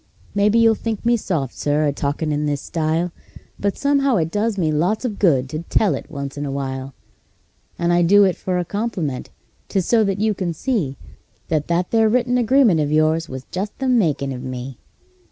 Maybe 0.33 0.57
you'll 0.57 0.73
think 0.73 1.05
me 1.05 1.15
soft, 1.15 1.53
Sir, 1.53 1.85
a 1.85 1.93
talkin' 1.93 2.31
in 2.31 2.47
this 2.47 2.59
style, 2.61 3.11
But 3.59 3.77
somehow 3.77 4.15
it 4.15 4.31
does 4.31 4.57
me 4.57 4.71
lots 4.71 5.05
of 5.05 5.19
good 5.19 5.47
to 5.49 5.59
tell 5.59 5.93
it 5.93 6.09
once 6.09 6.39
in 6.39 6.43
a 6.43 6.49
while; 6.49 6.95
And 7.77 7.93
I 7.93 8.01
do 8.01 8.23
it 8.23 8.35
for 8.35 8.57
a 8.57 8.65
compliment 8.65 9.29
'tis 9.69 9.85
so 9.85 10.03
that 10.05 10.17
you 10.17 10.33
can 10.33 10.55
see 10.55 10.97
That 11.49 11.67
that 11.67 11.91
there 11.91 12.09
written 12.09 12.39
agreement 12.39 12.79
of 12.79 12.91
yours 12.91 13.29
was 13.29 13.45
just 13.51 13.77
the 13.77 13.87
makin' 13.87 14.31
of 14.31 14.41
me. 14.43 14.79